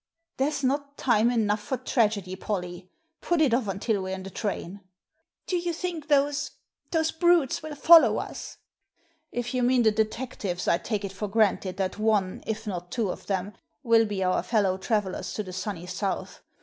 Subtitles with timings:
[0.21, 2.89] *' There's not time enough for tragedy, Polly.
[3.21, 4.81] Put it off until we're in the train."
[5.45, 6.49] "Do you think those—
[6.91, 8.57] those brutes will follow us?""
[9.31, 13.11] If you mean the detectives, I take it for granted that one, if not two
[13.11, 13.53] of them,
[13.83, 16.41] will be our fellow travellers to the sunny South.